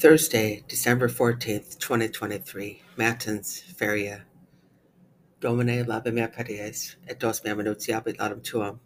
[0.00, 4.22] Thursday, December 14th, 2023, Matins, Feria.
[5.40, 8.78] Domine labe mea et dos mea minutiabit laudum tuam.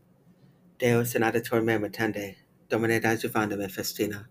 [0.76, 2.34] Deus in aditor mea matende,
[2.68, 4.26] Domine adjuvanda me festina.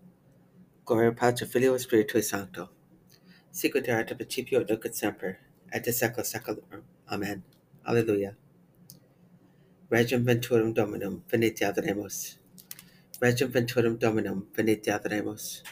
[0.84, 2.68] Gloria Patri Filio Spiritui Sancto.
[3.50, 5.38] Sicut erat ab principio et semper,
[5.72, 6.82] et de secula seculorum.
[7.10, 7.42] Amen.
[7.86, 8.36] Alleluia.
[9.90, 12.36] Regem venturum Dominum, venite adoremus.
[13.22, 15.62] Regem venturum Dominum, venite adoremus.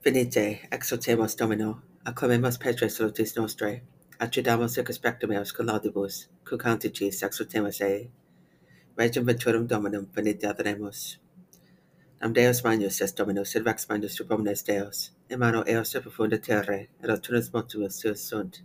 [0.00, 3.82] Venite, exultemos Domino, acclamemos Petre salutis nostrae,
[4.20, 8.08] attridamus circumspectum eos laudibus, cucantigis exultemus ei.
[8.96, 11.18] Regem venturum Dominum, venite adoremus.
[12.20, 16.38] Nam Deus magnus est Dominus, sed rex magnus superomnes Deus, in mano eos de profunda
[16.38, 18.60] terre, et altunus motumus suus sunt.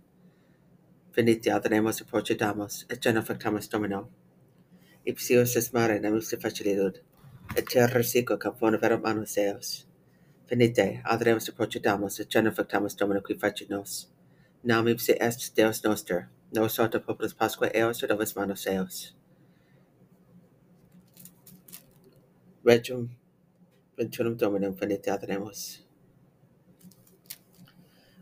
[1.16, 4.08] Venite adoremus et procedimus, et genuflectamus Domino.
[5.04, 7.02] Ipsius est mare nemus de facilidud,
[7.56, 9.74] et terra sico campona verum manus eos.
[10.54, 14.06] Venite, adoremus et procedimus, et genuflectamus Domino qui facit nos.
[14.62, 19.14] Nam ipse est Deus noster, nos auto populus Pasqua eos et ovis manus eos.
[22.64, 23.10] Regum
[23.98, 25.82] venturum Dominum venite adoremus.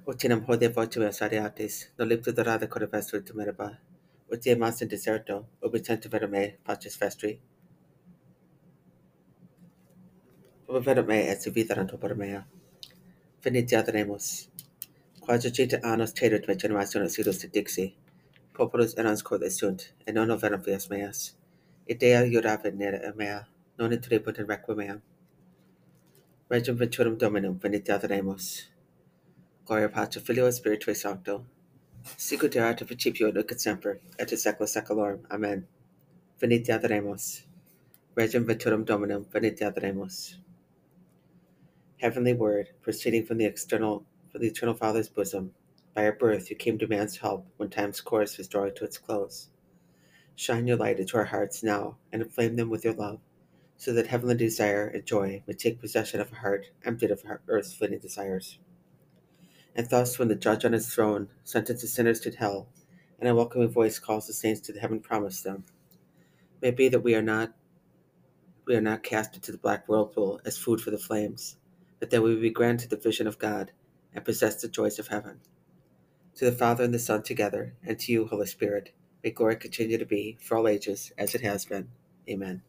[0.07, 3.75] Utinam hodie votum eos ariatis, no liptu dorada corde vestur temeraba.
[4.33, 7.41] Utie mas in deserto, ubi tenta vera me, pacis vestri.
[10.73, 12.47] Ubi vera me et vidaranto per mea.
[13.45, 14.49] Venite adoremus.
[15.21, 17.95] Quadragita annos terit me generationis idus de dixi.
[18.55, 21.35] Populus erans corde sunt, et non verum fias meas.
[21.87, 23.47] Idea iuravet nere mea,
[23.79, 25.03] non in tribut in requiem meam.
[26.49, 28.69] Regem venturum Dominum, venite adoremus.
[29.67, 31.45] Gloria Patri Filio et Spiritui Sancto.
[32.17, 35.27] Sicut erat ab principio et nunc et semper, et in saecula saeculorum.
[35.31, 35.67] Amen.
[36.41, 37.43] Venite adoremus.
[38.17, 40.39] Regem venturum Dominum, venite adoremus.
[42.03, 45.53] Heavenly Word, proceeding from the external, from the Eternal Father's bosom,
[45.95, 48.99] by your birth you came to man's help when time's course was drawing to its
[48.99, 49.51] close.
[50.35, 53.21] Shine your light into our hearts now, and inflame them with your love,
[53.77, 57.73] so that heavenly desire and joy may take possession of a heart emptied of earth's
[57.73, 58.59] fleeting desires.
[59.77, 62.67] And thus, when the judge on his throne sentences sinners to hell,
[63.21, 65.63] and a welcoming voice calls the saints to the heaven promised them,
[66.61, 67.53] may it be that we are not
[68.65, 71.59] we are not cast into the black whirlpool as food for the flames,
[72.03, 73.71] but that we will be granted the vision of God
[74.13, 75.39] and possess the joys of heaven.
[76.35, 78.93] To the Father and the Son together, and to you, Holy Spirit,
[79.23, 81.91] may glory continue to be for all ages as it has been.
[82.29, 82.63] Amen.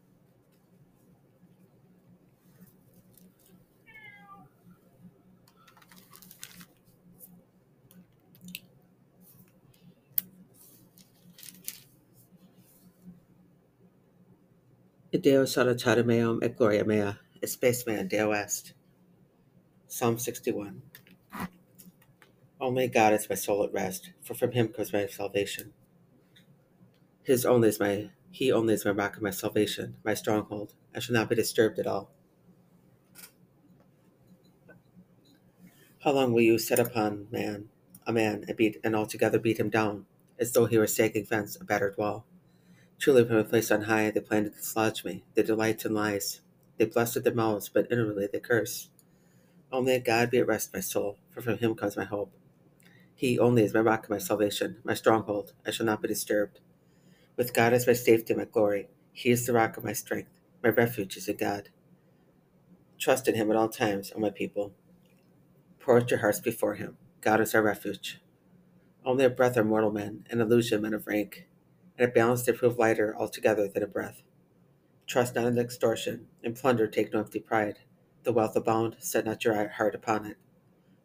[15.10, 18.74] Deo salutare meum et gloria mea, et mea Deo est.
[19.96, 20.82] Psalm 61.
[22.60, 25.72] Only God is my soul at rest, for from him comes my salvation.
[27.22, 30.74] His only is my he only is my rock of my salvation, my stronghold.
[30.96, 32.10] I shall not be disturbed at all.
[36.00, 37.68] How long will you set upon man,
[38.04, 40.06] a man, and beat and altogether beat him down,
[40.40, 42.26] as though he were a sagging fence, a battered wall?
[42.98, 45.22] Truly, from a place on high, they plan to dislodge me.
[45.34, 46.40] They delight in lies.
[46.78, 48.88] They bless with their mouths, but inwardly they curse.
[49.74, 52.32] Only at God be at rest, my soul, for from him comes my hope.
[53.12, 55.52] He only is my rock of my salvation, my stronghold.
[55.66, 56.60] I shall not be disturbed.
[57.36, 60.30] With God as my safety and my glory, He is the rock of my strength.
[60.62, 61.70] My refuge is in God.
[63.00, 64.72] Trust in Him at all times, O my people.
[65.80, 66.96] Pour out your hearts before Him.
[67.20, 68.20] God is our refuge.
[69.04, 71.48] Only a breath are mortal men, an illusion men of rank,
[71.98, 74.22] and a balance they prove lighter altogether than a breath.
[75.08, 77.80] Trust not in extortion, and plunder take no empty pride.
[78.24, 80.38] The wealth abound, set not your heart upon it.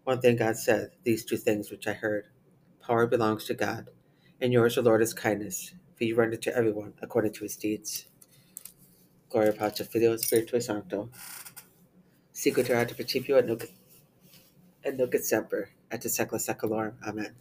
[0.06, 2.28] One thing God said, these two things which I heard.
[2.82, 3.90] Power belongs to God,
[4.42, 8.08] and yours, O Lord, is kindness, for you render to everyone according to his deeds.
[9.30, 11.10] Gloria Patri Filio Spiritui Sancto.
[12.34, 16.94] Sicut ad principio et nunc et semper, et in saecula saeculorum.
[17.06, 17.36] Amen.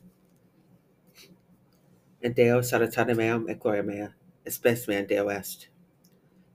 [2.23, 4.09] And Deo salutare meum et gloria mea,
[4.45, 5.69] et spes mea Deo est.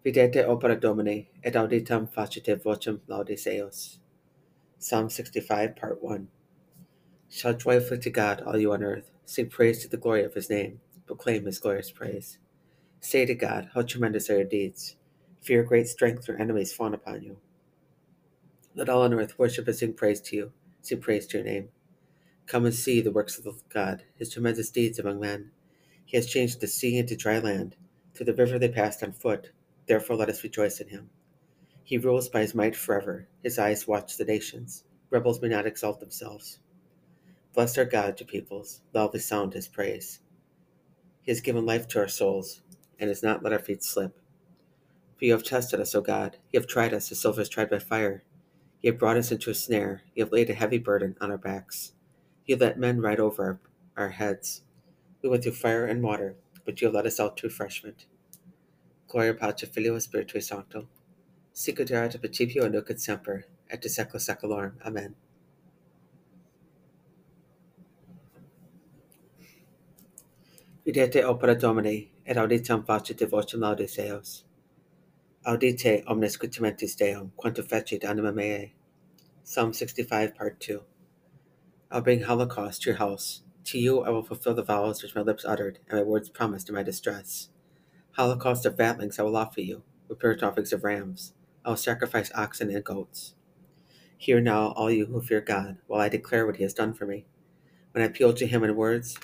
[0.04, 4.00] Videte opera Domini, et auditam facite vocem laudis eos.
[4.78, 6.28] Psalm 65, Part 1.
[7.30, 9.12] Shout joyfully to God, all you on earth.
[9.26, 10.82] Sing praise to the glory of his name.
[11.06, 12.38] Proclaim his glorious praise.
[13.00, 14.98] Say to God, how tremendous are your deeds.
[15.42, 17.38] For your great strength, your enemies fawn upon you.
[18.76, 20.52] Let all on earth worship and sing praise to you.
[20.82, 21.70] Sing praise to your name.
[22.46, 25.52] Come and see the works of God, his tremendous deeds among men.
[26.04, 27.78] He has changed the sea into dry land.
[28.14, 29.52] Through the river they passed on foot.
[29.88, 31.10] Therefore let us rejoice in him.
[31.84, 33.28] He rules by his might forever.
[33.44, 34.86] His eyes watch the nations.
[35.10, 36.60] Rebels may not exalt themselves.
[37.54, 38.82] Blessed are God, to peoples.
[38.94, 40.22] Loudly sound his praise.
[41.22, 42.62] He has given life to our souls
[43.00, 44.20] and has not let our feet slip.
[45.18, 46.38] For you have tested us, O God.
[46.52, 48.24] You have tried us as silver is tried by fire.
[48.82, 50.02] You have brought us into a snare.
[50.16, 51.94] You have laid a heavy burden on our backs.
[52.46, 53.60] You have let men ride over
[53.96, 54.64] our, our heads.
[55.22, 58.08] We went through fire and water, but you have led us out to refreshment.
[59.08, 60.88] Gloria Patri Filio Spiritui Sancto.
[61.54, 64.74] Sicut erat principio et et semper, et de secula seculorum.
[64.86, 65.16] Amen.
[70.86, 74.44] Videte opera Domini, et auditam facite vocem laudis eos.
[75.46, 78.74] Audite omnes scriptumentis Deum, quanto fecit anima meae.
[79.44, 80.82] Psalm 65, Part 2.
[81.92, 83.44] I'll bring holocaust to your house.
[83.66, 86.68] To you I will fulfill the vows which my lips uttered, and my words promised
[86.68, 87.50] in my distress.
[88.14, 91.34] Holocaust of fatlings I will offer you, with burnt offerings of rams.
[91.66, 93.34] I will sacrifice oxen and goats.
[94.20, 97.08] Hear now, all you who fear God, while I declare what he has done for
[97.08, 97.26] me.
[97.92, 99.18] When I appeal to him in words,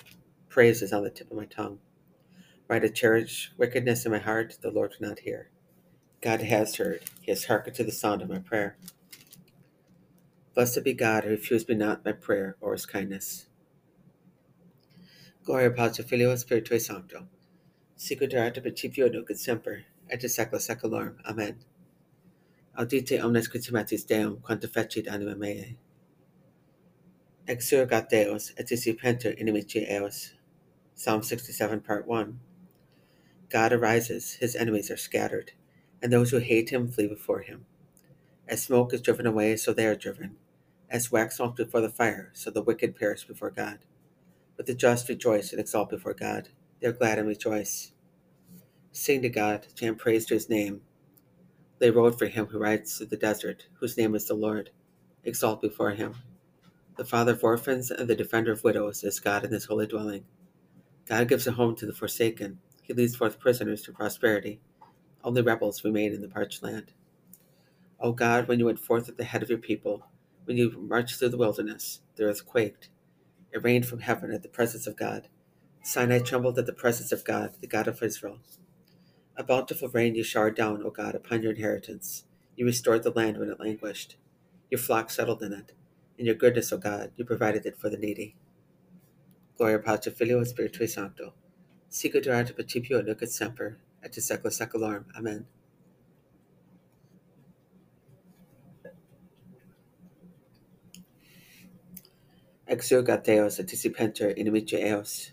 [0.48, 1.78] praise is on the tip of my tongue.
[2.66, 5.50] Write to cherish wickedness in my heart, the Lord will not hear.
[6.20, 8.76] God has heard, he has hearkened to the sound of my prayer.
[10.52, 13.46] Blessed be God who refused me not my prayer or his kindness.
[15.44, 17.28] Gloria Patri Filio Spiritui Sancto.
[18.00, 21.16] Sicut erat principio nunc semper, et de secula seculorum.
[21.26, 21.58] Amen.
[22.78, 25.76] Audite omnes consumatis Deum, quanto fecit anima meae.
[27.46, 30.32] Exurgat Deus, et dissipenter inimici eos.
[30.94, 32.40] Psalm 67, Part 1.
[33.50, 35.52] God arises, his enemies are scattered,
[36.02, 37.66] and those who hate him flee before him.
[38.48, 40.36] As smoke is driven away, so they are driven.
[40.88, 43.80] As wax melts before the fire, so the wicked perish before God.
[44.56, 46.48] But the just rejoice and exult before God.
[46.80, 47.92] They are glad and rejoice.
[48.92, 50.82] Sing to God, chant praise to his name.
[51.80, 54.70] Lay road for him who rides through the desert, whose name is the Lord.
[55.24, 56.14] Exalt before him.
[56.96, 60.24] The father of orphans and the defender of widows is God in his holy dwelling.
[61.06, 62.60] God gives a home to the forsaken.
[62.82, 64.60] He leads forth prisoners to prosperity.
[65.24, 66.92] Only rebels remain in the parched land.
[68.00, 70.06] O God, when you went forth at the head of your people,
[70.44, 72.88] when you marched through the wilderness, the earth quaked.
[73.52, 75.28] It rained from heaven at the presence of God.
[75.82, 78.38] Sinai trembled at the presence of God, the God of Israel.
[79.36, 82.24] A bountiful rain you showered down, O God, upon your inheritance.
[82.54, 84.16] You restored the land when it languished.
[84.70, 85.72] Your flock settled in it.
[86.18, 88.36] In your goodness, O God, you provided it for the needy.
[89.56, 91.32] Gloria Patri Filio et Spiritui Sancto.
[91.88, 95.06] Sicut erat principio nunc et semper, et de secula seculorum.
[95.16, 95.46] Amen.
[102.68, 105.32] Exurgat Deus et dissipenter inimici eos.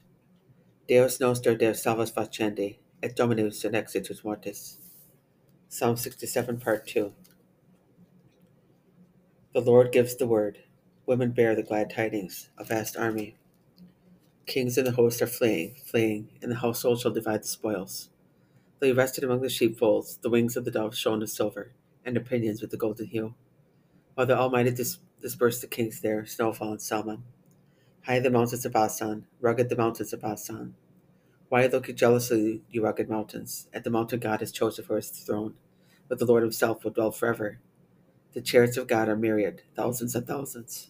[0.88, 4.78] Deus noster Deus salvas facendi, et Dominus in exitus mortis.
[5.68, 7.14] Psalm 67, Part 2.
[9.54, 10.60] The Lord gives the word.
[11.06, 13.36] Women bear the glad tidings, a vast army.
[14.46, 18.08] Kings and the host are fleeing, fleeing, and the household shall divide the spoils.
[18.80, 21.74] They rested among the sheepfolds, the wings of the dove shone with silver,
[22.06, 23.36] and their pinions with the golden hue.
[24.14, 27.24] While the Almighty dis- dispersed the kings there, snowfall and Salmon.
[28.08, 30.76] High the mountains of Basan, rugged the mountains of Basan.
[31.50, 35.10] Why look you jealously, you rugged mountains, at the mountain God has chosen for his
[35.10, 35.56] throne,
[36.08, 37.60] but the Lord himself will dwell forever.
[38.32, 40.90] The chariots of God are myriad, thousands and thousands.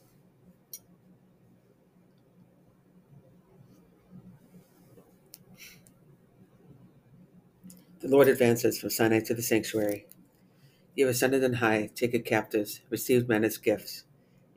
[8.01, 10.05] The Lord advances from Sinai to the sanctuary.
[10.95, 14.03] You have ascended on high, taken captives, received men as gifts,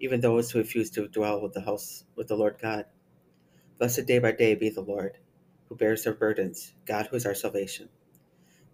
[0.00, 2.86] even those who refuse to dwell with the house with the Lord God.
[3.78, 5.18] Blessed day by day be the Lord,
[5.68, 7.90] who bears our burdens, God who is our salvation.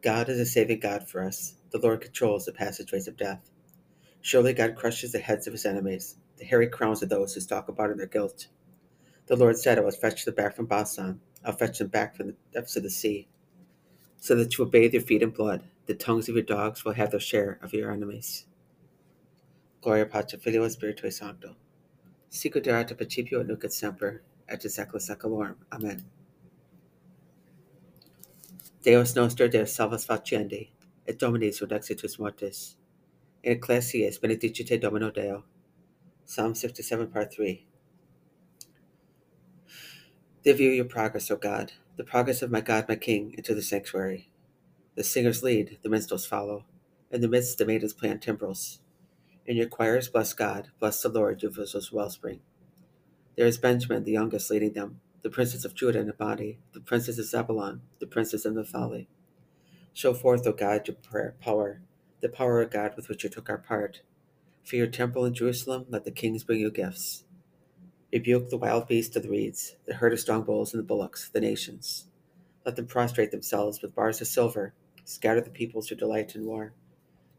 [0.02, 1.56] God is a saving God for us.
[1.70, 3.50] The Lord controls the passageways of death.
[4.20, 7.68] Surely God crushes the heads of his enemies, the hairy crowns of those who stalk
[7.68, 8.46] about in their guilt.
[9.26, 11.20] The Lord said, I will fetch them back from Basan.
[11.44, 13.28] I'll fetch them back from the depths of the sea,
[14.18, 15.64] so that you will bathe your feet in blood.
[15.86, 18.46] The tongues of your dogs will have their share of your enemies.
[19.86, 21.54] Gloria Patri Filio Spiritui Sancto.
[22.28, 25.58] Sicut erat principio et nunc semper, et de secula seculorum.
[25.70, 26.04] Amen.
[28.82, 30.70] Deus noster Deus salvas faciandi,
[31.06, 32.74] et Dominis ut exitus mortis.
[33.44, 35.44] In ecclesias benedicite Domino Deo.
[36.24, 37.64] Psalm 67, Part 3.
[40.42, 43.62] They view your progress, O God, the progress of my God, my King, into the
[43.62, 44.30] sanctuary.
[44.96, 46.64] The singers lead, the minstrels follow.
[47.12, 48.80] In the midst, the maidens play on timbrels.
[49.46, 52.40] In your choirs, bless God, bless the Lord, your Israel's wellspring.
[53.36, 56.80] There is Benjamin, the youngest, leading them, the princes of Judah in a body, the
[56.80, 59.08] princes of Zebulun, the princes of Naphtali.
[59.94, 61.82] Show forth, O God, your prayer, power.
[62.22, 64.02] the power of God with which you took our part.
[64.64, 67.24] For your temple in Jerusalem, let the kings bring you gifts.
[68.12, 71.28] Rebuke the wild beasts of the reeds, the herd of strong bulls and the bullocks,
[71.30, 72.08] the nations.
[72.66, 74.74] Let them prostrate themselves with bars of silver,
[75.04, 76.74] scatter the peoples who delight in war.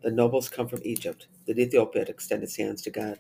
[0.04, 3.20] The nobles come from Egypt, the Ethiopian extend its hands to God.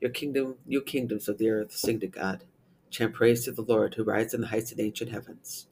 [0.00, 2.44] Your kingdom, you kingdoms of the earth, sing to God.
[2.90, 5.68] Chant praise to the Lord who rides in the heights of the ancient heavens.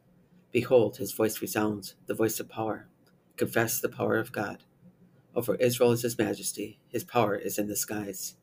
[0.53, 2.89] Behold, his voice resounds, the voice of power.
[3.37, 4.65] Confess the power of God.
[5.35, 8.37] Over Israel is his majesty, his power is in the skies.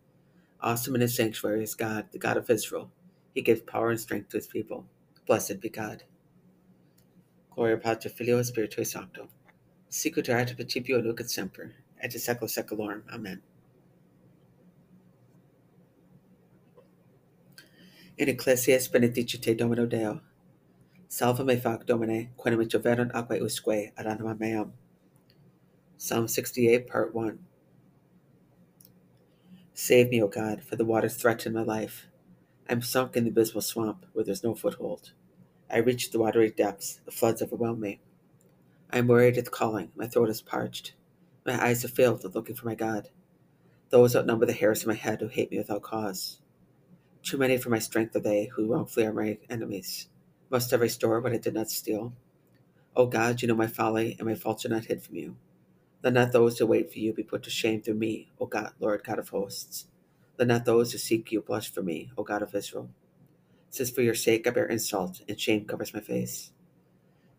[0.61, 2.91] Awesome in his sanctuary is God, the God of Israel.
[3.33, 4.87] He gives power and strength to his people.
[5.27, 6.03] Blessed be God.
[7.51, 9.29] Gloria Patri Filio Spiritui Sancto.
[9.95, 13.03] Sicut erat principio nunc semper, et in secula seculorum.
[13.13, 13.41] Amen.
[18.17, 20.19] In Ecclesias benedicite Domino Deo.
[21.07, 24.73] Salva me fac Domine, quem joverum aquae usque ad anima meam.
[25.97, 27.39] Psalm 68, Part 1.
[29.73, 32.07] Save me, O God, for the waters threaten my life.
[32.67, 35.13] I am sunk in the abysmal swamp where there's no foothold.
[35.71, 38.01] I reach the watery depths, the floods overwhelm me.
[38.91, 40.93] I am wearied with calling, my throat is parched.
[41.45, 43.09] My eyes have failed of looking for my God.
[43.89, 46.39] Those outnumber the hairs of my head who hate me without cause.
[47.23, 50.09] Too many for my strength are they who wrongfully are my enemies.
[50.49, 52.13] Must I restore what I did not steal?
[52.95, 55.35] O God, you know my folly, and my faults are not hid from you.
[56.03, 58.73] Let not those who wait for you be put to shame through me, O God,
[58.79, 59.87] Lord God of hosts.
[60.37, 62.89] Let not those who seek you blush for me, O God of Israel.
[63.69, 66.51] Since for your sake I bear insult, and shame covers my face.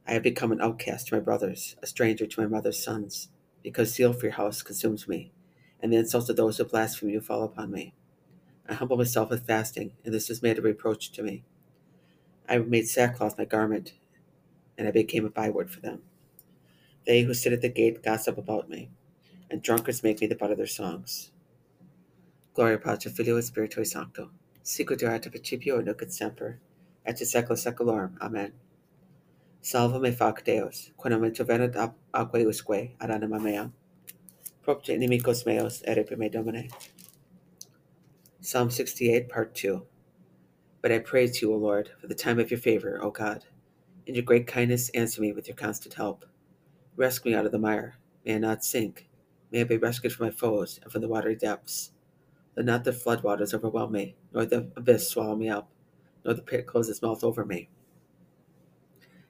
[0.09, 3.29] I have become an outcast to my brothers, a stranger to my mother's sons,
[3.63, 5.33] because zeal for your house consumes me,
[5.81, 7.93] and the insults of those who blaspheme you fall upon me.
[8.69, 11.45] I humble myself with fasting, and this is made a reproach to me.
[12.49, 13.95] I made sackcloth my garment,
[14.79, 16.03] and I became a byword for them.
[17.05, 18.91] They who sit at the gate gossip about me,
[19.51, 21.33] and drunkards make me the butt of their songs.
[22.55, 24.31] Gloria Patri Filio Spiritui Sancto,
[24.63, 26.59] sicut erat principio nunc et semper,
[27.05, 28.17] et seculorum.
[28.21, 28.53] Amen.
[29.61, 31.75] Salva me fac Deus, quando quem intervenit
[32.15, 33.73] aquae usque ad anima mea.
[34.63, 36.69] Propter inimicos meos erip me Domine.
[38.41, 39.85] Psalm 68, Part 2.
[40.83, 43.45] But I praise you, O Lord, for the time of your favor, O God.
[44.07, 46.25] In your great kindness, answer me with your constant help.
[46.97, 47.97] Rescue me out of the mire.
[48.25, 49.09] May I not sink.
[49.51, 51.91] May I be rescued from my foes and from the watery depths.
[52.57, 55.71] Let not the flood waters overwhelm me, nor the abyss swallow me up,
[56.25, 57.69] nor the pit close its mouth over me.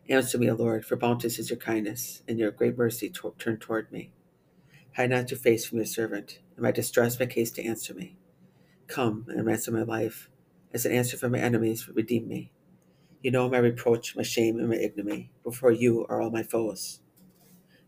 [0.09, 3.59] Answer me, O Lord, for bounteous is your kindness, and your great mercy to- turn
[3.59, 4.13] toward me.
[4.97, 8.17] Hide not your face from your servant, in my distress make haste to answer me.
[8.87, 10.31] Come and ransom my life.
[10.73, 12.53] As an answer for my enemies, redeem me.
[13.21, 15.33] You know my reproach, my shame, and my ignominy.
[15.43, 17.01] Before you are all my foes.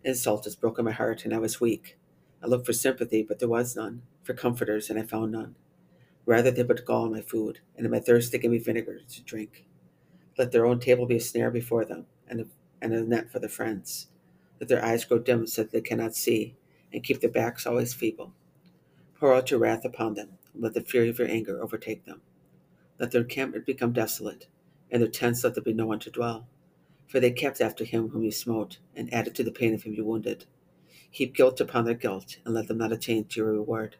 [0.02, 1.98] Insult has broken my heart, and I was weak.
[2.42, 5.54] I looked for sympathy, but there was none, for comforters, and I found none.
[6.26, 9.00] Rather they put gall in my food, and in my thirst they gave me vinegar
[9.08, 9.67] to drink.
[10.38, 12.46] Let their own table be a snare before them, and a,
[12.80, 14.06] and a net for their friends.
[14.60, 16.54] Let their eyes grow dim so that they cannot see,
[16.92, 18.32] and keep their backs always feeble.
[19.18, 22.22] Pour out your wrath upon them, and let the fury of your anger overtake them.
[23.00, 24.46] Let their encampment become desolate,
[24.92, 26.46] and their tents let there be no one to dwell.
[27.08, 29.94] For they kept after him whom you smote, and added to the pain of him
[29.94, 30.44] you wounded.
[31.10, 33.96] Heap guilt upon their guilt, and let them not attain to your reward.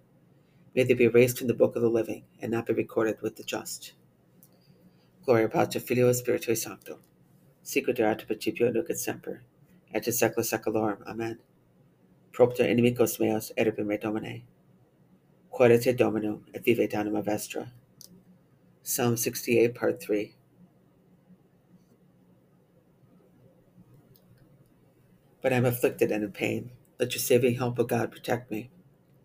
[0.73, 3.35] May they be erased from the book of the living, and not be recorded with
[3.35, 3.95] the just.
[5.28, 7.00] Gloria Patri Filio Spiritui Sancto.
[7.62, 9.42] Sicut erat principio nunc et semper,
[9.92, 11.02] et in secula seculorum.
[11.06, 11.38] Amen.
[12.32, 14.44] Propter inimicos meos erip me Domine.
[15.52, 17.70] Quodite Dominum et vive anima vestra.
[18.82, 20.35] Psalm 68, Part 3.
[25.42, 26.70] But I am afflicted and in pain.
[26.99, 28.70] Let your saving help, O God, protect me.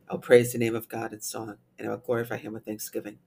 [0.10, 3.20] I'll praise the name of God in song, and I will glorify him with thanksgiving.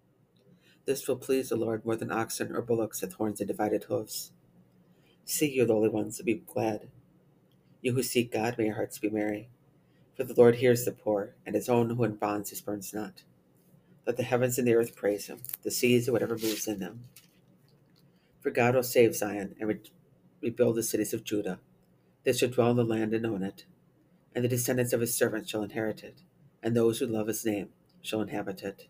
[0.86, 4.30] This will please the Lord more than oxen or bullocks with horns and divided hoofs.
[5.24, 6.88] See you lowly ones, and be glad.
[7.82, 9.48] You who seek God, may your hearts be merry.
[10.16, 13.24] For the Lord hears the poor, and his own who in bonds he spurns not.
[14.06, 17.06] Let the heavens and the earth praise him, the seas and whatever moves in them.
[18.40, 19.80] For God will save Zion and re-
[20.40, 21.58] rebuild the cities of Judah.
[22.22, 23.64] They shall dwell in the land and own it,
[24.36, 26.22] and the descendants of his servants shall inherit it,
[26.62, 27.70] and those who love his name
[28.02, 28.86] shall inhabit it.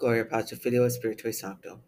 [0.00, 1.78] Gloria Patri Filio Spiritui Sancto.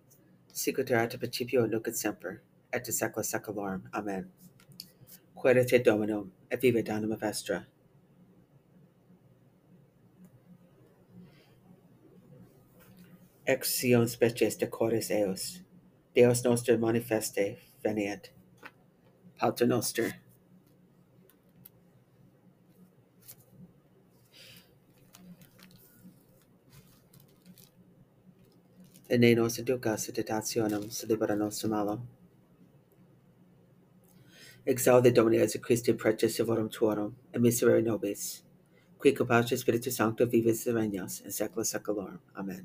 [0.52, 3.84] Sicut erat principio nunc et semper, et in secula seculorum.
[3.94, 4.30] Amen.
[5.34, 7.64] Quaerite Dominum, et vive anima vestra.
[13.46, 15.62] Ex Sion species de cores eos,
[16.14, 18.28] Deus noster manifeste veniet.
[19.38, 20.21] Pater noster.
[29.12, 32.00] E ne nos educas et dationem libera nostrum malo.
[34.66, 38.42] Exaudi Domini as Christi preces evorum tuorum, et miserere nobis,
[38.98, 42.20] qui capace Spiritus Sancto vivis et regnas in saecula saeculorum.
[42.36, 42.64] Amen.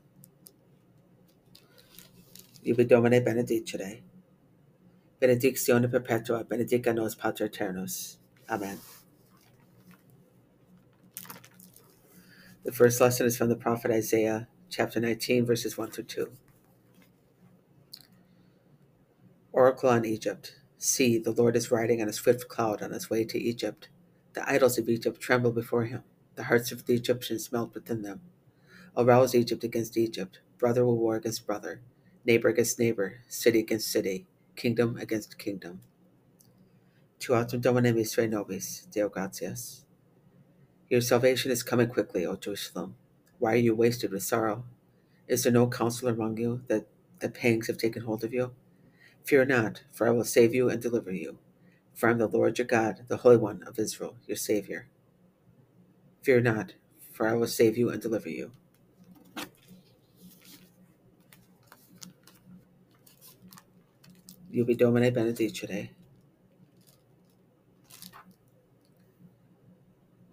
[2.63, 4.01] Ibi Domine benedicere,
[5.19, 8.19] benedictione perpetua, benedica nos Pater Eternus.
[8.49, 8.77] Amen.
[12.63, 16.31] The first lesson is from the prophet Isaiah, chapter 19, verses 1 through 2.
[19.51, 20.55] Oracle on Egypt.
[20.77, 23.89] See, the Lord is riding on a swift cloud on his way to Egypt.
[24.33, 26.03] The idols of Egypt tremble before him.
[26.35, 28.21] The hearts of the Egyptians melt within them.
[28.95, 30.39] Arouse Egypt against Egypt.
[30.57, 31.81] Brother will war against brother.
[32.25, 33.21] Neighbor against neighbor.
[33.27, 34.27] City against city.
[34.55, 35.81] Kingdom against kingdom.
[37.19, 39.85] Tu autem domine misere nobis, Deo gratias.
[40.89, 42.95] Your salvation is coming quickly, O Jerusalem.
[43.39, 44.65] Why are you wasted with sorrow?
[45.27, 46.87] Is there no counselor among you that
[47.19, 48.53] the pangs have taken hold of you?
[49.25, 51.39] Fear not, for I will save you and deliver you.
[51.95, 54.87] For I am the Lord your God, the Holy One of Israel, your Savior.
[56.23, 56.73] Fear not,
[57.13, 58.51] for I will save you and deliver you.
[64.51, 65.89] Ubi Domine benedicere.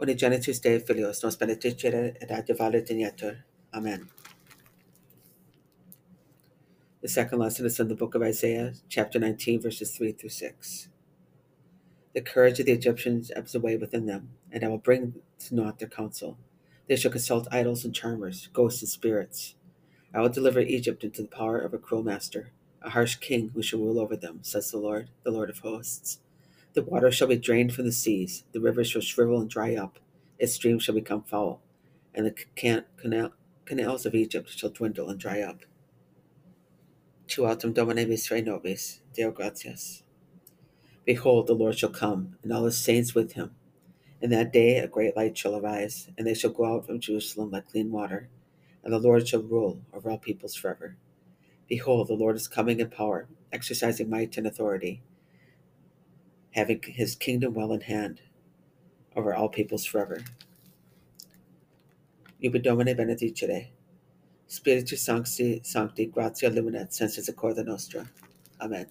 [0.00, 3.44] Unigenitus Dei Filios, nos benedicere et adjuvare dignetur.
[3.72, 4.08] Amen.
[7.00, 10.88] The second lesson is from the book of Isaiah, chapter 19, verses 3 through 6.
[12.12, 15.78] The courage of the Egyptians ebbs away within them, and I will bring to naught
[15.78, 16.38] their counsel.
[16.88, 19.54] They shall consult idols and charmers, ghosts and spirits.
[20.12, 22.50] I will deliver Egypt into the power of a cruel master,
[22.82, 26.18] a harsh king who shall rule over them, says the Lord, the Lord of hosts.
[26.74, 30.00] The water shall be drained from the seas, the rivers shall shrivel and dry up,
[30.38, 31.62] its streams shall become foul,
[32.14, 35.60] and the can- canal- canals of Egypt shall dwindle and dry up.
[37.28, 40.02] Tu autem Domine misere nobis, Deo gratias.
[41.04, 43.54] Behold, the Lord shall come, and all his saints with him.
[44.20, 47.50] In that day a great light shall arise, and they shall go out from Jerusalem
[47.50, 48.28] like clean water,
[48.82, 50.96] and the Lord shall rule over all peoples forever.
[51.68, 55.02] Behold, the Lord is coming in power, exercising might and authority,
[56.54, 58.20] having his kingdom well in hand,
[59.16, 60.22] over all peoples forever.
[62.38, 63.68] Ubi Domine benedicere.
[64.46, 68.08] Spiritus Sancti, Sancti gratia luminet sensus accorda nostra.
[68.60, 68.86] Amen.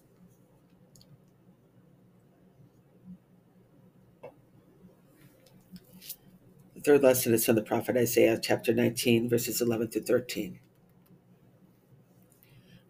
[6.76, 10.60] The third lesson is from the prophet Isaiah, chapter 19, verses 11 through 13.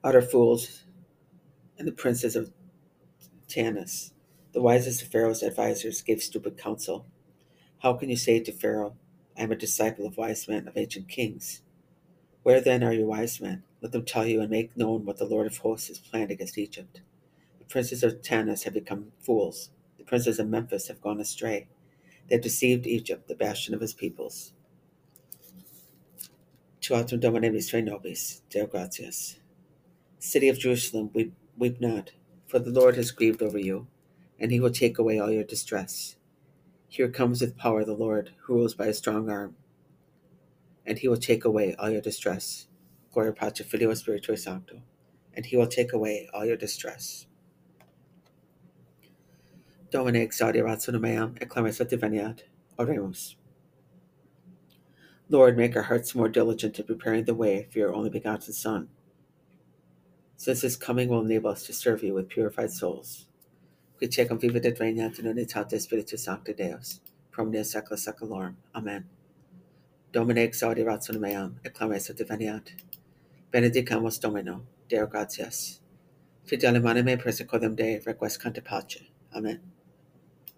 [0.03, 0.83] Utter fools
[1.77, 2.51] and the princes of
[3.47, 4.11] Tanis,
[4.53, 7.05] the wisest of Pharaoh's advisers, gave stupid counsel.
[7.79, 8.95] How can you say to Pharaoh,
[9.37, 11.61] I am a disciple of wise men of ancient kings?
[12.43, 13.63] Where then are your wise men?
[13.81, 16.57] Let them tell you and make known what the Lord of hosts has planned against
[16.57, 17.01] Egypt.
[17.59, 19.71] The princes of Tanis have become fools.
[19.97, 21.67] The princes of Memphis have gone astray.
[22.27, 24.53] They have deceived Egypt, the bastion of his peoples.
[26.81, 27.51] Tu autem Domine
[27.85, 29.37] nobis, Deo gratias.
[30.19, 32.11] City of Jerusalem, weep, weep not,
[32.47, 33.87] for the Lord has grieved over you,
[34.43, 36.17] and he will take away all your distress.
[36.89, 39.55] Here comes with power the Lord, who rules by a strong arm,
[40.85, 42.67] and he will take away all your distress.
[43.13, 44.81] Gloria Patri Filio Spiritui Sancto,
[45.33, 47.25] and he will take away all your distress.
[49.89, 52.41] Domine exaudi ratio meam, et clames et diveniat.
[52.77, 53.35] Oremus.
[55.29, 58.89] Lord, make our hearts more diligent in preparing the way for your only begotten Son,
[60.35, 63.27] since his coming will enable us to serve you with purified souls.
[64.03, 66.99] Vivit et regnat in unitate Spiritus Sancti Deus,
[67.31, 68.55] pro omnia saecula saeculorum.
[68.75, 69.05] Amen.
[70.11, 72.73] Domine exaudi ratio meam, et clames et diveniat.
[73.51, 75.79] Benedicamus Domino, Deo gratias.
[76.45, 79.07] Fidelem anime persecodem Dei requescante pace.
[79.33, 79.72] Amen.